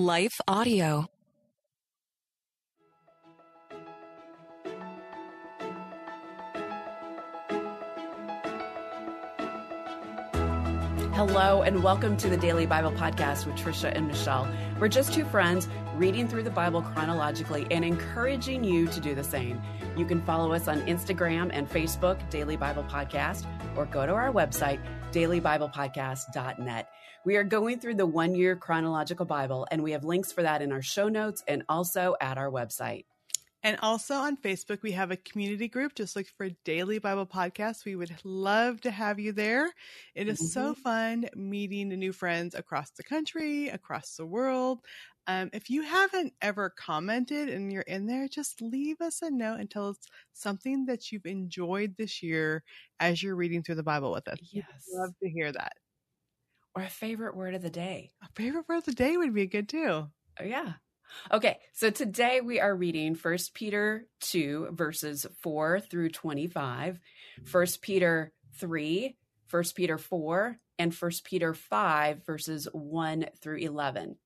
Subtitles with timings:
[0.00, 1.08] Life Audio.
[11.14, 14.48] Hello, and welcome to the Daily Bible Podcast with Tricia and Michelle.
[14.78, 15.66] We're just two friends
[15.96, 19.60] reading through the Bible chronologically and encouraging you to do the same.
[19.96, 23.46] You can follow us on Instagram and Facebook, Daily Bible Podcast,
[23.76, 24.78] or go to our website,
[25.12, 26.88] dailybiblepodcast.net.
[27.24, 30.62] We are going through the one year chronological Bible, and we have links for that
[30.62, 33.04] in our show notes and also at our website.
[33.64, 35.94] And also on Facebook, we have a community group.
[35.96, 37.84] Just look for Daily Bible Podcast.
[37.84, 39.68] We would love to have you there.
[40.14, 40.46] It is mm-hmm.
[40.46, 44.78] so fun meeting new friends across the country, across the world.
[45.28, 49.60] Um, if you haven't ever commented and you're in there, just leave us a note
[49.60, 49.98] and tell us
[50.32, 52.64] something that you've enjoyed this year
[52.98, 54.38] as you're reading through the Bible with us.
[54.40, 54.66] Yes.
[54.88, 55.74] We'd love to hear that.
[56.74, 58.10] Or a favorite word of the day.
[58.22, 60.10] A favorite word of the day would be good too.
[60.40, 60.74] Oh, yeah.
[61.32, 67.00] Okay, so today we are reading 1 Peter 2, verses 4 through 25,
[67.50, 69.16] 1 Peter 3,
[69.50, 74.18] 1 Peter 4, and 1 Peter 5, verses 1 through 11.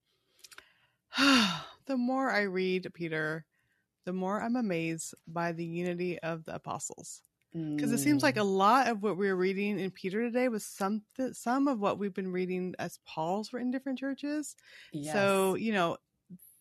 [1.86, 3.44] the more I read Peter,
[4.05, 7.22] the more I'm amazed by the unity of the apostles.
[7.52, 7.94] Because mm.
[7.94, 8.56] it seems like a mm.
[8.56, 11.02] lot of what we are reading in Peter today was some
[11.33, 14.56] some of what we've been reading as Paul's written different churches.
[14.92, 15.12] Yes.
[15.12, 15.98] So you know,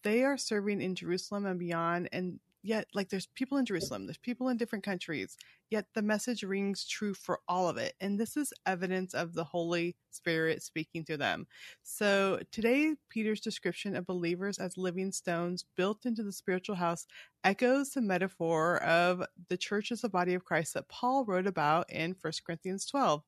[0.03, 4.17] they are serving in Jerusalem and beyond, and yet like there's people in Jerusalem, there's
[4.17, 5.37] people in different countries,
[5.69, 7.93] yet the message rings true for all of it.
[7.99, 11.47] And this is evidence of the Holy Spirit speaking through them.
[11.83, 17.07] So today, Peter's description of believers as living stones built into the spiritual house
[17.43, 21.89] echoes the metaphor of the church as the body of Christ that Paul wrote about
[21.89, 23.23] in 1 Corinthians 12.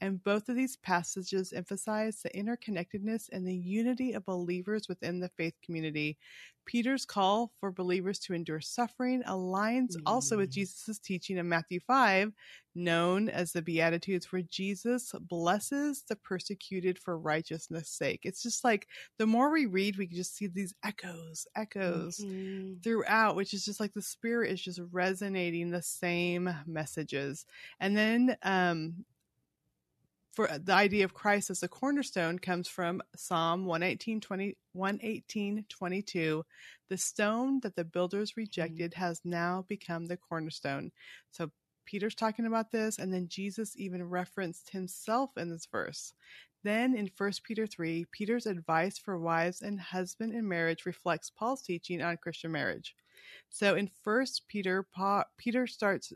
[0.00, 5.28] And both of these passages emphasize the interconnectedness and the unity of believers within the
[5.30, 6.16] faith community.
[6.66, 10.02] Peter's call for believers to endure suffering aligns mm.
[10.04, 10.54] also with mm.
[10.54, 12.30] Jesus' teaching in Matthew 5,
[12.74, 18.20] known as the Beatitudes, where Jesus blesses the persecuted for righteousness' sake.
[18.24, 18.86] It's just like
[19.18, 22.74] the more we read, we can just see these echoes, echoes mm-hmm.
[22.84, 27.46] throughout, which is just like the Spirit is just resonating the same messages.
[27.80, 29.04] And then, um,
[30.38, 36.44] for the idea of Christ as the cornerstone comes from Psalm 118, 20, 118 22.
[36.88, 38.42] The stone that the builders mm-hmm.
[38.42, 40.92] rejected has now become the cornerstone.
[41.32, 41.50] So
[41.86, 46.12] Peter's talking about this, and then Jesus even referenced himself in this verse.
[46.62, 51.62] Then in 1 Peter 3, Peter's advice for wives and husband in marriage reflects Paul's
[51.62, 52.94] teaching on Christian marriage.
[53.48, 54.86] So in 1 Peter,
[55.36, 56.12] Peter starts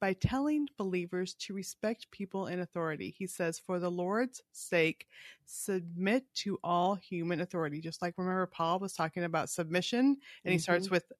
[0.00, 3.14] by telling believers to respect people in authority.
[3.16, 5.06] He says, For the Lord's sake,
[5.44, 7.80] submit to all human authority.
[7.80, 10.52] Just like remember, Paul was talking about submission, and mm-hmm.
[10.52, 10.94] he starts mm-hmm.
[10.94, 11.12] with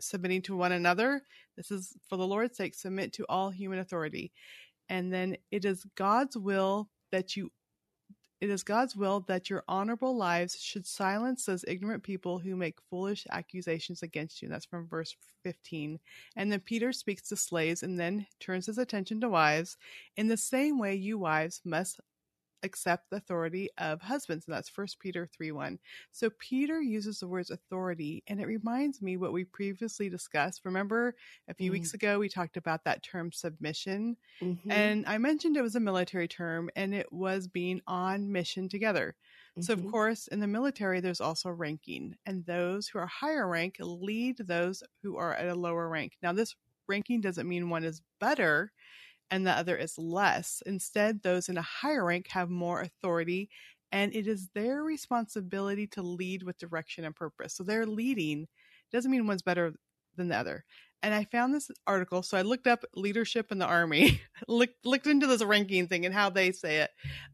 [0.00, 1.22] submitting to one another.
[1.56, 4.32] This is for the Lord's sake, submit to all human authority.
[4.88, 7.50] And then it is God's will that you
[8.42, 12.80] it is God's will that your honorable lives should silence those ignorant people who make
[12.90, 14.48] foolish accusations against you.
[14.48, 15.14] That's from verse
[15.44, 16.00] 15.
[16.34, 19.76] And then Peter speaks to slaves and then turns his attention to wives.
[20.16, 22.00] In the same way, you wives must
[22.62, 24.46] accept the authority of husbands.
[24.46, 25.78] And that's First Peter 3 1.
[26.10, 30.64] So Peter uses the words authority, and it reminds me what we previously discussed.
[30.64, 31.14] Remember
[31.48, 31.74] a few mm.
[31.74, 34.16] weeks ago, we talked about that term submission.
[34.40, 34.70] Mm-hmm.
[34.70, 39.14] And I mentioned it was a military term and it was being on mission together.
[39.52, 39.62] Mm-hmm.
[39.62, 39.90] So, of mm-hmm.
[39.90, 44.82] course, in the military, there's also ranking, and those who are higher rank lead those
[45.02, 46.16] who are at a lower rank.
[46.22, 46.54] Now, this
[46.88, 48.72] ranking doesn't mean one is better
[49.30, 50.62] and the other is less.
[50.66, 53.50] Instead, those in a higher rank have more authority,
[53.90, 57.54] and it is their responsibility to lead with direction and purpose.
[57.54, 58.48] So they're leading.
[58.90, 59.74] Doesn't mean one's better
[60.16, 60.64] than the other.
[61.02, 65.08] And I found this article, so I looked up leadership in the army, looked looked
[65.08, 66.90] into this ranking thing and how they say it.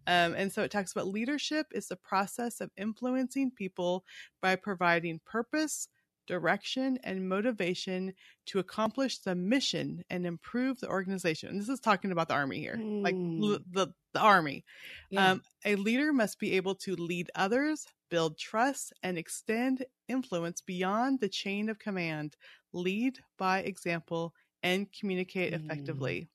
[0.06, 4.04] Um, and so it talks about leadership is the process of influencing people
[4.40, 5.88] by providing purpose,
[6.28, 8.12] direction, and motivation
[8.46, 11.48] to accomplish the mission and improve the organization.
[11.48, 13.02] And this is talking about the army here, mm.
[13.02, 14.64] like l- the, the army.
[15.10, 15.32] Yeah.
[15.32, 21.18] Um, a leader must be able to lead others, build trust, and extend influence beyond
[21.18, 22.36] the chain of command,
[22.72, 25.64] lead by example, and communicate mm.
[25.64, 26.28] effectively.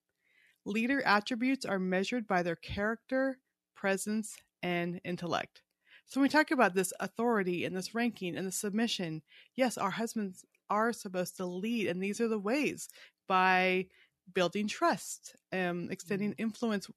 [0.65, 3.37] Leader attributes are measured by their character,
[3.75, 5.61] presence, and intellect.
[6.05, 9.21] So when we talk about this authority and this ranking and the submission,
[9.55, 12.89] yes, our husbands are supposed to lead, and these are the ways
[13.27, 13.87] by
[14.33, 16.43] building trust, um, extending mm-hmm.
[16.43, 16.89] influence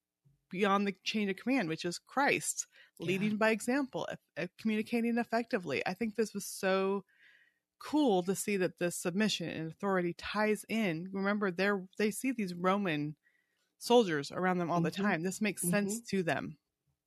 [0.50, 2.66] beyond the chain of command, which is Christ
[2.98, 3.36] leading yeah.
[3.36, 4.08] by example,
[4.60, 5.82] communicating effectively.
[5.86, 7.04] I think this was so
[7.78, 11.10] cool to see that the submission and authority ties in.
[11.12, 13.16] Remember, they're they see these Roman
[13.78, 14.84] soldiers around them all mm-hmm.
[14.84, 15.22] the time.
[15.22, 15.70] This makes mm-hmm.
[15.72, 16.56] sense to them.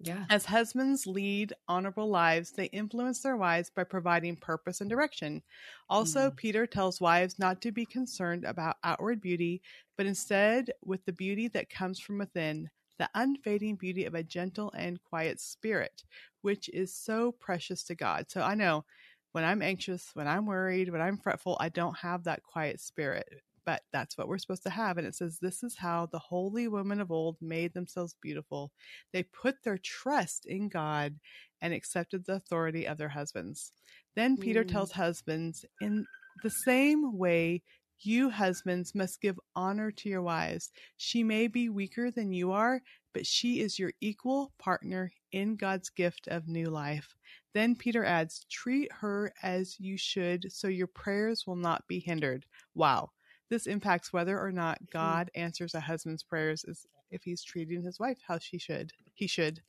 [0.01, 0.25] Yeah.
[0.29, 5.43] As husbands lead honorable lives, they influence their wives by providing purpose and direction.
[5.89, 6.35] Also, mm.
[6.37, 9.61] Peter tells wives not to be concerned about outward beauty,
[9.97, 14.71] but instead with the beauty that comes from within, the unfading beauty of a gentle
[14.75, 16.03] and quiet spirit,
[16.41, 18.25] which is so precious to God.
[18.29, 18.85] So I know
[19.33, 23.41] when I'm anxious, when I'm worried, when I'm fretful, I don't have that quiet spirit
[23.69, 24.97] but that's what we're supposed to have.
[24.97, 28.71] And it says, This is how the holy women of old made themselves beautiful.
[29.13, 31.19] They put their trust in God
[31.61, 33.71] and accepted the authority of their husbands.
[34.15, 34.71] Then Peter mm.
[34.71, 36.07] tells husbands, In
[36.41, 37.61] the same way,
[37.99, 40.71] you husbands must give honor to your wives.
[40.97, 42.81] She may be weaker than you are,
[43.13, 47.15] but she is your equal partner in God's gift of new life.
[47.53, 52.47] Then Peter adds, treat her as you should so your prayers will not be hindered.
[52.73, 53.11] Wow.
[53.49, 54.77] This impacts whether or not.
[54.91, 58.91] God answers a husband's prayers as if he's treating his wife how she should.
[59.13, 59.61] He should.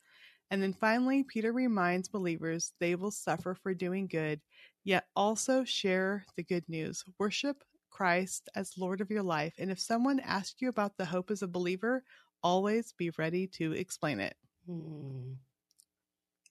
[0.51, 4.41] And then finally, Peter reminds believers they will suffer for doing good,
[4.83, 7.03] yet also share the good news.
[7.19, 9.53] Worship Christ as Lord of your life.
[9.57, 12.03] And if someone asks you about the hope as a believer,
[12.43, 14.35] always be ready to explain it.
[14.65, 15.33] Hmm.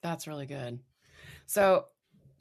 [0.03, 0.81] That's really good.
[1.47, 1.87] So,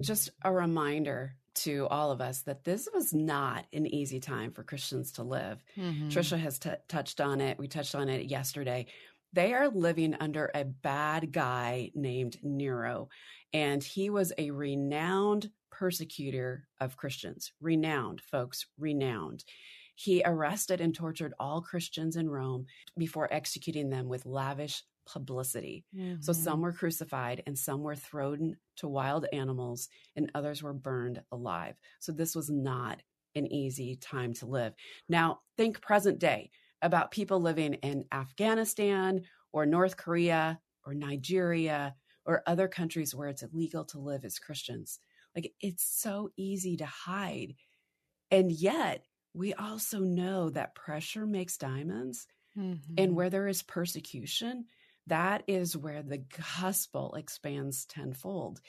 [0.01, 4.63] just a reminder to all of us that this was not an easy time for
[4.63, 5.63] Christians to live.
[5.77, 6.09] Mm-hmm.
[6.09, 7.57] Tricia has t- touched on it.
[7.57, 8.87] We touched on it yesterday.
[9.33, 13.09] They are living under a bad guy named Nero,
[13.53, 17.51] and he was a renowned persecutor of Christians.
[17.61, 19.43] Renowned, folks, renowned.
[19.95, 22.65] He arrested and tortured all Christians in Rome
[22.97, 25.85] before executing them with lavish publicity.
[25.95, 26.21] Mm-hmm.
[26.21, 31.21] So some were crucified and some were thrown to wild animals and others were burned
[31.31, 31.75] alive.
[31.99, 33.01] So this was not
[33.35, 34.73] an easy time to live.
[35.07, 36.51] Now, think present day
[36.81, 39.21] about people living in Afghanistan
[39.51, 41.95] or North Korea or Nigeria
[42.25, 44.99] or other countries where it's illegal to live as Christians.
[45.35, 47.55] Like it's so easy to hide.
[48.31, 49.03] And yet,
[49.33, 52.27] we also know that pressure makes diamonds.
[52.57, 52.95] Mm-hmm.
[52.97, 54.65] And where there is persecution,
[55.07, 56.23] that is where the
[56.61, 58.61] gospel expands tenfold.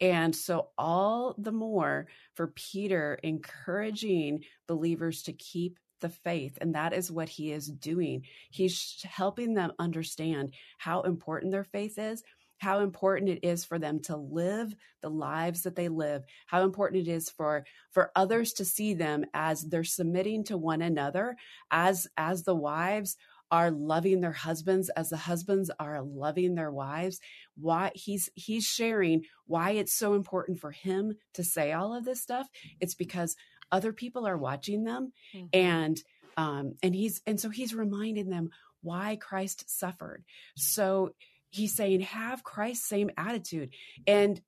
[0.00, 6.58] And so, all the more for Peter encouraging believers to keep the faith.
[6.60, 8.24] And that is what he is doing.
[8.50, 12.22] He's helping them understand how important their faith is,
[12.58, 17.06] how important it is for them to live the lives that they live, how important
[17.06, 21.36] it is for, for others to see them as they're submitting to one another,
[21.70, 23.16] as, as the wives
[23.54, 27.20] are loving their husbands as the husbands are loving their wives
[27.54, 32.20] why he's he's sharing why it's so important for him to say all of this
[32.20, 32.48] stuff.
[32.80, 33.36] It's because
[33.70, 35.46] other people are watching them mm-hmm.
[35.52, 36.02] and
[36.36, 38.50] um and he's and so he's reminding them
[38.82, 40.24] why Christ suffered.
[40.56, 41.14] So
[41.50, 43.70] he's saying have Christ's same attitude.
[44.04, 44.40] And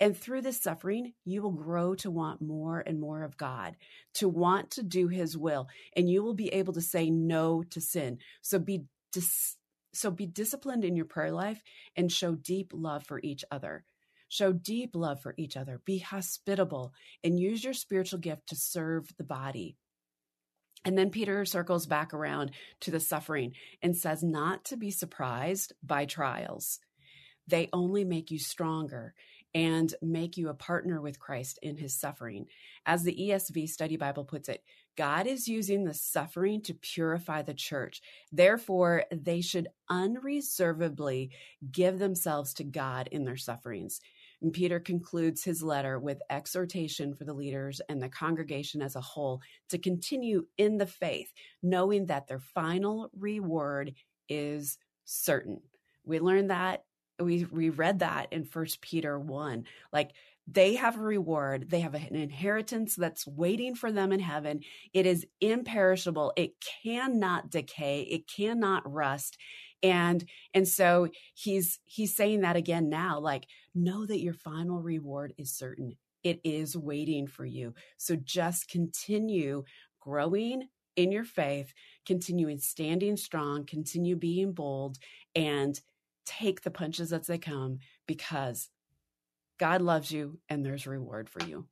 [0.00, 3.76] and through this suffering, you will grow to want more and more of God,
[4.14, 7.80] to want to do his will, and you will be able to say no to
[7.82, 8.18] sin.
[8.40, 9.56] So be dis-
[9.92, 11.60] so be disciplined in your prayer life
[11.96, 13.84] and show deep love for each other.
[14.28, 15.80] Show deep love for each other.
[15.84, 19.76] Be hospitable and use your spiritual gift to serve the body.
[20.84, 22.52] And then Peter circles back around
[22.82, 23.52] to the suffering
[23.82, 26.78] and says not to be surprised by trials.
[27.48, 29.14] They only make you stronger
[29.54, 32.46] and make you a partner with Christ in his suffering.
[32.86, 34.62] As the ESV Study Bible puts it,
[34.96, 38.02] God is using the suffering to purify the church.
[38.32, 41.30] Therefore, they should unreservedly
[41.72, 44.00] give themselves to God in their sufferings.
[44.42, 49.00] And Peter concludes his letter with exhortation for the leaders and the congregation as a
[49.00, 53.94] whole to continue in the faith, knowing that their final reward
[54.28, 55.60] is certain.
[56.04, 56.84] We learned that
[57.20, 60.12] we we read that in first peter 1 like
[60.52, 64.60] they have a reward they have an inheritance that's waiting for them in heaven.
[64.92, 69.38] It is imperishable it cannot decay it cannot rust.
[69.82, 75.34] And and so he's he's saying that again now like know that your final reward
[75.38, 75.96] is certain.
[76.24, 77.74] It is waiting for you.
[77.96, 79.64] So just continue
[80.00, 81.72] growing in your faith
[82.04, 84.98] continuing standing strong continue being bold
[85.36, 85.80] and
[86.24, 88.68] take the punches as they come because
[89.58, 91.66] God loves you and there's reward for you.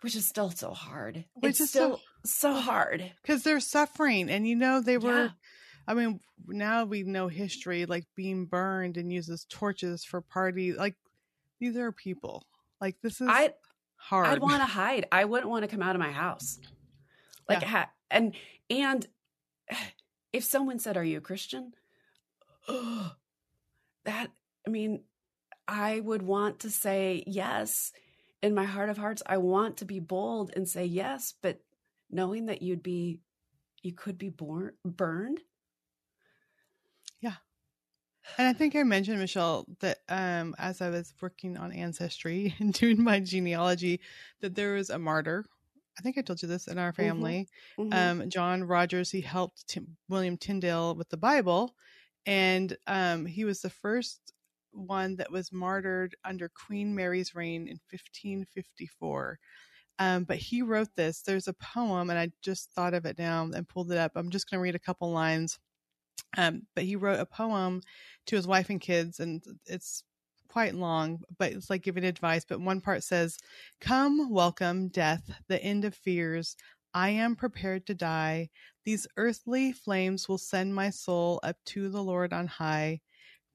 [0.00, 1.24] Which is still so hard.
[1.34, 3.12] Which it's is still so, so hard.
[3.22, 4.28] Because they're suffering.
[4.28, 5.32] And you know, they were
[5.86, 10.76] I mean, now we know history, like being burned and uses torches for parties.
[10.76, 10.96] Like
[11.60, 12.44] these are people.
[12.80, 13.50] Like this is I,
[13.96, 14.28] hard.
[14.28, 15.06] I'd want to hide.
[15.12, 16.58] I wouldn't want to come out of my house.
[17.48, 17.68] Like, yeah.
[17.68, 18.34] ha- and
[18.70, 19.06] and
[20.32, 21.72] if someone said, "Are you a Christian?"
[22.66, 23.12] Oh,
[24.04, 24.30] that
[24.66, 25.02] I mean,
[25.68, 27.92] I would want to say yes.
[28.42, 31.60] In my heart of hearts, I want to be bold and say yes, but
[32.10, 33.20] knowing that you'd be,
[33.82, 35.40] you could be born burned.
[37.20, 37.36] Yeah,
[38.38, 42.72] and I think I mentioned Michelle that um, as I was working on ancestry and
[42.72, 44.00] doing my genealogy,
[44.40, 45.44] that there was a martyr.
[45.98, 47.02] I think I told you this in our mm-hmm.
[47.02, 47.48] family.
[47.78, 47.92] Mm-hmm.
[47.92, 48.20] Mm-hmm.
[48.22, 49.10] Um, John Rogers.
[49.10, 51.74] He helped Tim, William Tyndale with the Bible,
[52.26, 54.32] and um, he was the first
[54.72, 59.38] one that was martyred under Queen Mary's reign in 1554.
[59.98, 61.22] Um, but he wrote this.
[61.22, 64.12] There's a poem, and I just thought of it now and pulled it up.
[64.16, 65.58] I'm just going to read a couple lines.
[66.36, 67.80] Um, but he wrote a poem
[68.26, 70.02] to his wife and kids, and it's
[70.48, 72.44] quite long, but it's like giving advice.
[72.48, 73.38] But one part says,
[73.80, 76.56] Come, welcome, death, the end of fears.
[76.94, 78.48] I am prepared to die.
[78.84, 83.02] These earthly flames will send my soul up to the Lord on high.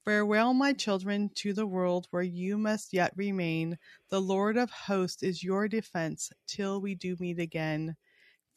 [0.06, 3.80] Farewell, my children, to the world where you must yet remain.
[4.10, 7.96] The Lord of hosts is your defense till we do meet again.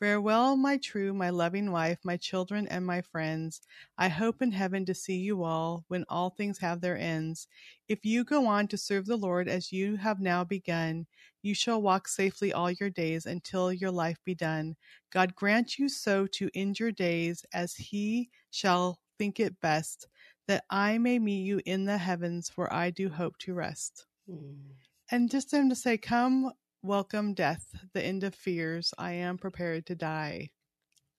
[0.02, 3.60] Farewell, my true, my loving wife, my children, and my friends.
[3.96, 7.46] I hope in heaven to see you all when all things have their ends.
[7.86, 11.06] If you go on to serve the Lord as you have now begun,
[11.40, 14.74] you shall walk safely all your days until your life be done.
[15.12, 20.08] God grant you so to end your days as he shall think it best
[20.48, 24.06] that I may meet you in the heavens where I do hope to rest.
[24.28, 24.72] Mm.
[25.12, 26.50] And just him to say, Come,
[26.82, 28.92] welcome death, the end of fears.
[28.98, 30.50] I am prepared to die.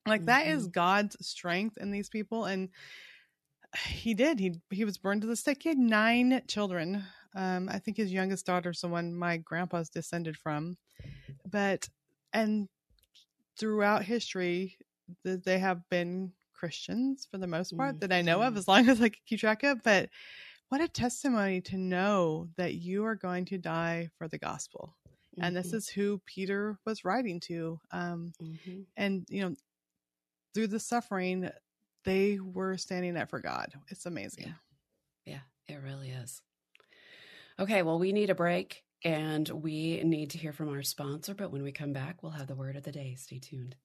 [0.06, 0.26] Like mm-hmm.
[0.26, 0.72] that is mm-hmm.
[0.72, 2.44] God's strength in these people.
[2.44, 2.68] And
[3.88, 4.38] he did.
[4.38, 5.62] He he was burned to the stake.
[5.62, 7.04] He had nine children.
[7.36, 10.76] Um, I think his youngest daughter's the one my grandpa's descended from.
[11.50, 11.88] But
[12.32, 12.68] and
[13.58, 14.76] throughout history,
[15.24, 17.98] they have been Christians for the most part mm-hmm.
[18.00, 18.58] that I know of, mm-hmm.
[18.58, 19.82] as long as I can keep track of.
[19.82, 20.10] But
[20.68, 24.96] what a testimony to know that you are going to die for the gospel.
[25.34, 25.44] Mm-hmm.
[25.44, 25.76] And this mm-hmm.
[25.76, 27.80] is who Peter was writing to.
[27.90, 28.82] Um, mm-hmm.
[28.96, 29.54] And, you know,
[30.54, 31.50] through the suffering,
[32.04, 33.72] they were standing up for God.
[33.88, 34.54] It's amazing.
[35.26, 35.34] Yeah.
[35.68, 36.42] yeah, it really is.
[37.58, 41.34] Okay, well, we need a break and we need to hear from our sponsor.
[41.34, 43.16] But when we come back, we'll have the word of the day.
[43.18, 43.76] Stay tuned.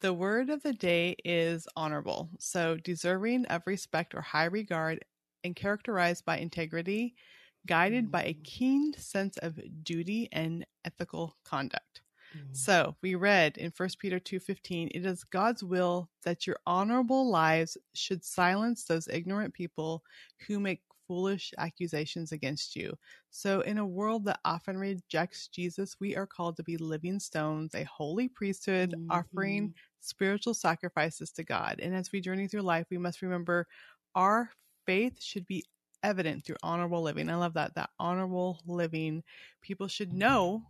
[0.00, 5.04] The word of the day is honorable, so deserving of respect or high regard
[5.44, 7.14] and characterized by integrity,
[7.66, 8.44] guided by a mm.
[8.44, 12.02] keen sense of duty and ethical conduct.
[12.36, 12.56] Mm.
[12.56, 17.76] So, we read in 1 Peter 2:15, it is God's will that your honorable lives
[17.94, 20.02] should silence those ignorant people
[20.46, 22.96] who make foolish accusations against you.
[23.30, 27.74] So, in a world that often rejects Jesus, we are called to be living stones,
[27.74, 29.10] a holy priesthood, mm-hmm.
[29.10, 31.80] offering spiritual sacrifices to God.
[31.82, 33.66] And as we journey through life, we must remember
[34.14, 34.50] our
[34.88, 35.62] faith should be
[36.02, 37.28] evident through honorable living.
[37.28, 39.22] I love that, that honorable living.
[39.60, 40.18] People should mm-hmm.
[40.20, 40.62] know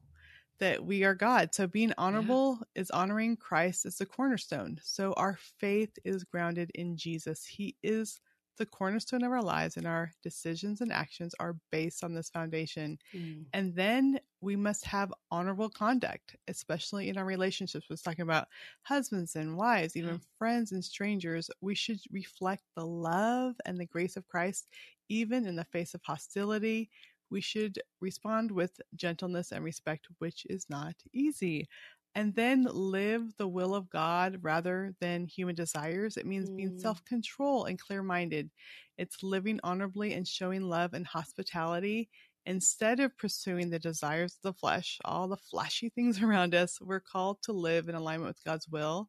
[0.59, 1.55] that we are God.
[1.55, 2.83] So being honorable yeah.
[2.83, 4.81] is honoring Christ as the cornerstone.
[4.83, 7.45] So our faith is grounded in Jesus.
[7.45, 8.21] He is
[8.59, 12.99] the cornerstone of our lives and our decisions and actions are based on this foundation.
[13.15, 13.47] Mm.
[13.53, 17.87] And then we must have honorable conduct, especially in our relationships.
[17.89, 18.49] We're talking about
[18.83, 20.23] husbands and wives, even mm.
[20.39, 21.51] friends and strangers.
[21.61, 24.69] We should reflect the love and the grace of Christ,
[25.09, 26.91] even in the face of hostility.
[27.31, 31.69] We should respond with gentleness and respect, which is not easy
[32.19, 36.17] and then live the will of God rather than human desires.
[36.17, 36.57] It means mm.
[36.57, 38.51] being self control and clear minded.
[38.97, 42.09] It's living honorably and showing love and hospitality.
[42.45, 46.99] Instead of pursuing the desires of the flesh, all the flashy things around us, we're
[46.99, 49.09] called to live in alignment with God's will.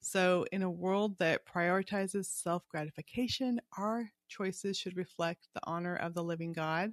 [0.00, 6.14] So, in a world that prioritizes self gratification, our choices should reflect the honor of
[6.14, 6.92] the living God.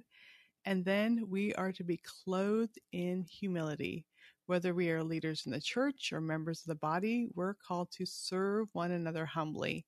[0.66, 4.04] And then we are to be clothed in humility
[4.46, 8.06] whether we are leaders in the church or members of the body, we're called to
[8.06, 9.84] serve one another humbly.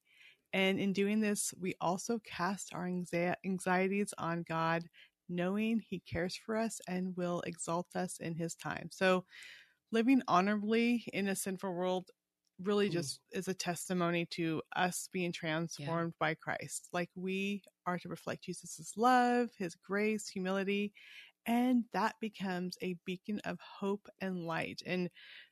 [0.52, 4.84] And in doing this, we also cast our anxieties on God,
[5.28, 8.88] knowing He cares for us and will exalt us in His time.
[8.90, 9.24] So,
[9.92, 12.10] living honorably in a sinful world
[12.62, 12.92] really mm.
[12.92, 16.26] just is a testimony to us being transformed yeah.
[16.26, 16.88] by Christ.
[16.92, 20.92] Like we are to reflect Jesus' love, His grace, humility,
[21.48, 24.82] and that becomes a beacon of hope and light.
[24.86, 25.08] And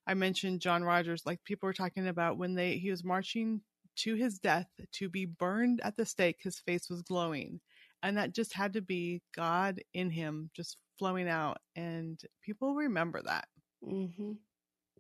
[0.07, 3.63] I mentioned John Rogers, like people were talking about when they he was marching
[3.97, 7.61] to his death to be burned at the stake, his face was glowing.
[8.03, 11.59] And that just had to be God in him just flowing out.
[11.75, 13.49] And people remember that.
[13.83, 14.33] Mm-hmm.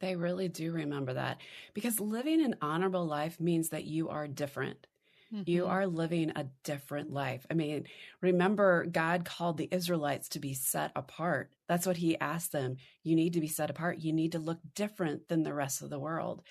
[0.00, 1.42] They really do remember that
[1.74, 4.86] because living an honorable life means that you are different.
[5.34, 5.50] Mm-hmm.
[5.50, 7.46] You are living a different life.
[7.50, 7.86] I mean,
[8.20, 11.50] remember, God called the Israelites to be set apart.
[11.68, 12.76] That's what he asked them.
[13.02, 13.98] You need to be set apart.
[13.98, 16.42] You need to look different than the rest of the world.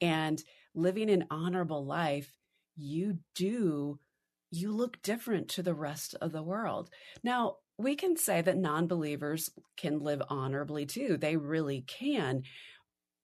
[0.00, 0.42] And
[0.74, 2.30] living an honorable life,
[2.76, 4.00] you do,
[4.50, 6.90] you look different to the rest of the world.
[7.22, 11.16] Now, we can say that non believers can live honorably too.
[11.16, 12.42] They really can.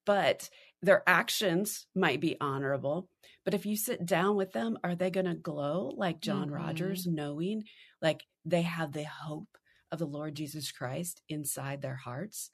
[0.07, 0.50] But
[0.83, 3.09] their actions might be honorable.
[3.45, 6.55] But if you sit down with them, are they going to glow like John mm-hmm.
[6.55, 7.65] Rogers, knowing
[8.01, 9.49] like they have the hope
[9.93, 12.51] of the Lord Jesus Christ inside their hearts?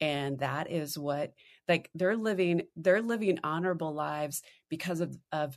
[0.00, 1.32] And that is what
[1.68, 5.56] like they're living they're living honorable lives because of of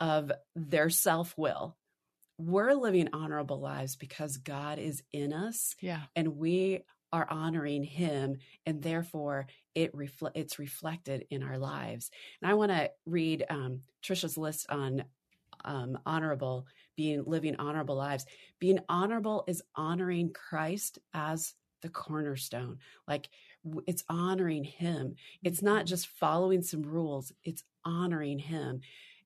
[0.00, 1.76] of their self-will.
[2.38, 5.74] We're living honorable lives because God is in us.
[5.80, 6.02] Yeah.
[6.14, 8.36] And we are honoring him
[8.66, 12.10] and therefore it refle- it's reflected in our lives.
[12.42, 15.04] And i want to read um, tricia's list on
[15.64, 18.26] um, honorable being living honorable lives.
[18.58, 22.78] Being honorable is honoring christ as the cornerstone.
[23.06, 23.28] Like
[23.86, 25.14] it's honoring him.
[25.42, 28.80] It's not just following some rules it's honoring him.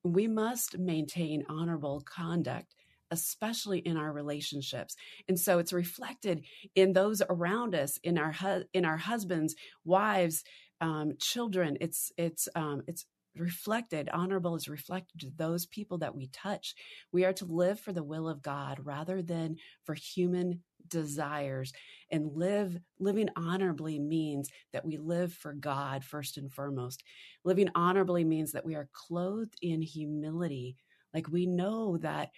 [0.04, 2.74] We must maintain honorable conduct
[3.12, 4.96] especially in our relationships.
[5.28, 9.54] And so it's reflected in those around us in our hu- in our husbands
[9.84, 10.42] wives
[10.80, 11.76] um, children.
[11.80, 16.74] It's it's um, it's reflected honorable is reflected to those people that we touch.
[17.12, 21.72] We are to live for the will of god rather than for human desires.
[22.10, 27.02] And live living honorably means that we live for god first and foremost.
[27.44, 30.76] Living honorably means that we are clothed in humility.
[31.14, 32.30] Like we know that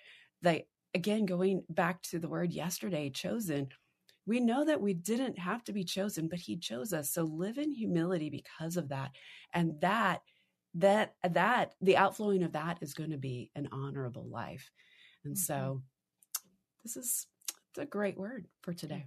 [0.95, 3.69] again going back to the word yesterday chosen
[4.27, 7.11] we know that we didn't have to be chosen but he chose us.
[7.11, 9.13] So live in humility because of that.
[9.53, 10.23] And that
[10.77, 14.71] that that the outflowing of that is going to be an honorable life.
[15.25, 15.41] And mm-hmm.
[15.41, 15.83] so
[16.83, 17.27] this is
[17.71, 19.07] it's a great word for today.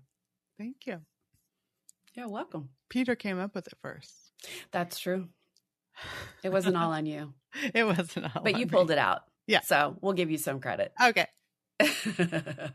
[0.58, 1.02] Thank you.
[2.14, 2.70] You're welcome.
[2.90, 4.32] Peter came up with it first.
[4.72, 5.30] That's true.
[6.44, 7.34] It wasn't all on you.
[7.74, 8.94] It wasn't all but you pulled me.
[8.94, 9.22] it out.
[9.48, 9.62] Yeah.
[9.62, 10.94] So we'll give you some credit.
[11.04, 11.26] Okay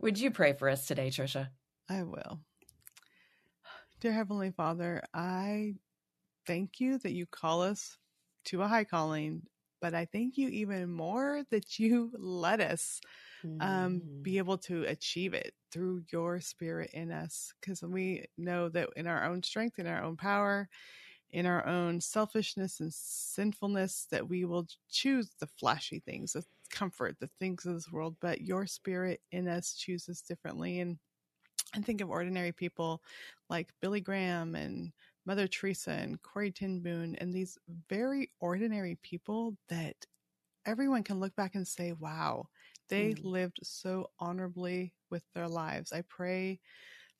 [0.00, 1.48] Would you pray for us today, Tricia?
[1.88, 2.40] I will.
[4.00, 5.74] Dear Heavenly Father, I
[6.46, 7.96] thank you that you call us
[8.46, 9.42] to a high calling,
[9.80, 13.00] but I thank you even more that you let us
[13.60, 14.22] um, mm.
[14.22, 17.52] be able to achieve it through your spirit in us.
[17.60, 20.68] Because we know that in our own strength, in our own power,
[21.30, 27.16] in our own selfishness and sinfulness, that we will choose the flashy things, the comfort,
[27.20, 30.80] the things of this world, but your spirit in us chooses differently.
[30.80, 30.98] And
[31.74, 33.02] I think of ordinary people
[33.50, 34.92] like Billy Graham and
[35.24, 39.96] Mother Teresa and Corrie ten Boom and these very ordinary people that
[40.64, 42.46] everyone can look back and say, wow,
[42.88, 43.24] they mm.
[43.24, 45.92] lived so honorably with their lives.
[45.92, 46.60] I pray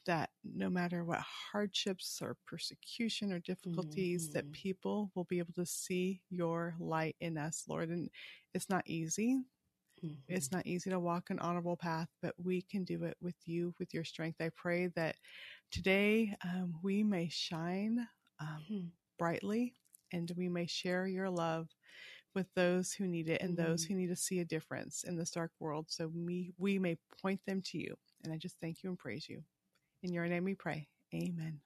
[0.07, 4.35] that no matter what hardships or persecution or difficulties mm-hmm.
[4.35, 8.09] that people will be able to see your light in us lord and
[8.57, 9.41] it's not easy
[10.05, 10.15] mm-hmm.
[10.29, 13.75] it's not easy to walk an honorable path but we can do it with you
[13.79, 15.17] with your strength i pray that
[15.71, 18.07] today um, we may shine
[18.41, 18.87] um, mm-hmm.
[19.19, 19.75] brightly
[20.13, 21.69] and we may share your love
[22.35, 23.95] with those who need it and those mm-hmm.
[23.95, 27.41] who need to see a difference in this dark world so we we may point
[27.47, 29.43] them to you and i just thank you and praise you
[30.03, 30.89] in your name we pray.
[31.15, 31.61] Amen.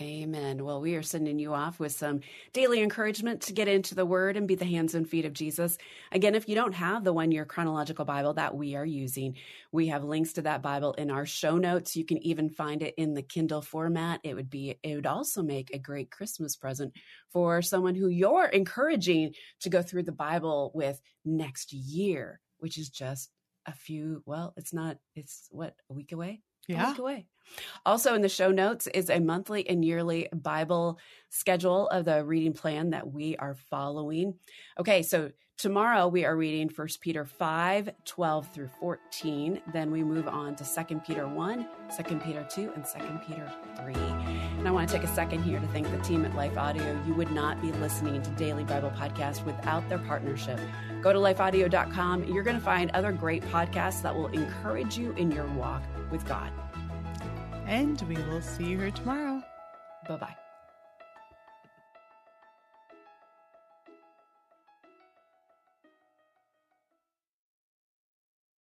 [0.00, 0.64] Amen.
[0.64, 2.20] Well, we are sending you off with some
[2.54, 5.76] daily encouragement to get into the Word and be the hands and feet of Jesus.
[6.10, 9.36] Again, if you don't have the one year chronological Bible that we are using,
[9.70, 11.94] we have links to that Bible in our show notes.
[11.94, 14.20] You can even find it in the Kindle format.
[14.24, 16.94] It would be, it would also make a great Christmas present
[17.30, 22.88] for someone who you're encouraging to go through the Bible with next year, which is
[22.88, 23.30] just
[23.66, 26.40] a few, well, it's not, it's what, a week away?
[26.66, 26.86] Yeah.
[26.86, 27.26] A week away.
[27.84, 32.52] Also, in the show notes is a monthly and yearly Bible schedule of the reading
[32.52, 34.34] plan that we are following.
[34.78, 39.60] Okay, so tomorrow we are reading 1 Peter 5 12 through 14.
[39.72, 41.68] Then we move on to 2 Peter 1,
[42.04, 43.94] 2 Peter 2, and 2 Peter 3.
[43.94, 47.00] And I want to take a second here to thank the team at Life Audio.
[47.06, 50.60] You would not be listening to Daily Bible Podcast without their partnership.
[51.00, 52.24] Go to lifeaudio.com.
[52.24, 56.26] You're going to find other great podcasts that will encourage you in your walk with
[56.26, 56.52] God.
[57.66, 59.42] And we will see here tomorrow.
[60.08, 60.41] Bye bye.